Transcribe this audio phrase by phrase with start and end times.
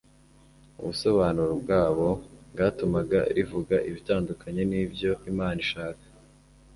[0.81, 2.07] Ubusobanuro bwabo
[2.53, 6.05] bwatumaga rivuga ibitandukanye n'ibyo Imana ishaka.